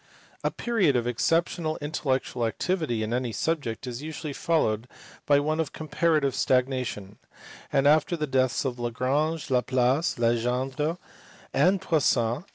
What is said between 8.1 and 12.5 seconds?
the deaths of Lagrange, Laplace, Legendre, and Poisson GAUSS.